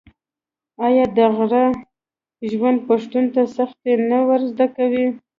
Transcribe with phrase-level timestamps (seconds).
[0.85, 1.65] آیا د غره
[2.51, 5.05] ژوند پښتون ته سختي نه ور زده کوي؟